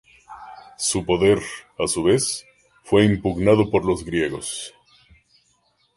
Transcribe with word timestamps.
Su 0.79 1.05
poder, 1.05 1.43
a 1.77 1.85
su 1.87 2.01
vez, 2.01 2.43
fue 2.81 3.05
impugnado 3.05 3.69
por 3.69 3.85
los 3.85 4.03
griegos. 4.03 4.73